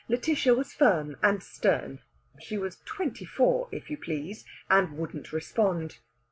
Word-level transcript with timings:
Lætitia 0.09 0.57
was 0.57 0.73
firm 0.73 1.15
and 1.21 1.43
stern 1.43 1.99
(she 2.39 2.57
was 2.57 2.81
twenty 2.85 3.23
four, 3.23 3.69
if 3.71 3.91
you 3.91 3.97
please!), 3.97 4.45
and 4.67 4.97
wouldn't 4.97 5.31
respond. 5.31 5.99